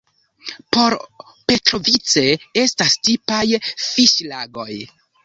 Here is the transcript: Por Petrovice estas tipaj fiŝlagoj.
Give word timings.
Por 0.77 0.93
Petrovice 1.51 2.23
estas 2.63 2.97
tipaj 3.09 3.43
fiŝlagoj. 3.67 4.69